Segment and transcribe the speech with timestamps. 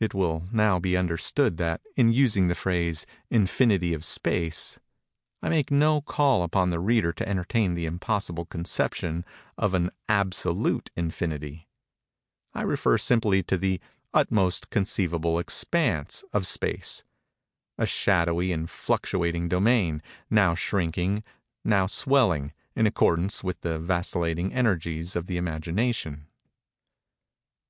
[0.00, 4.80] It will now be understood that, in using the phrase, "Infinity of Space,"
[5.40, 9.24] I make no call upon the reader to entertain the impossible conception
[9.56, 11.70] of an absolute infinity.
[12.52, 13.80] I refer simply to the
[14.12, 21.24] "utmost conceivable expanse" of space—a shadowy and fluctuating domain, now shrinking,
[21.64, 26.26] now swelling, in accordance with the vacillating energies of the imagination.